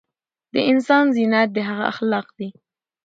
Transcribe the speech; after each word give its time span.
د 0.53 0.55
انسان 0.71 1.05
زينت 1.15 1.49
د 1.53 1.57
هغه 1.69 1.83
اخلاق 1.93 2.27
دي 2.37 2.49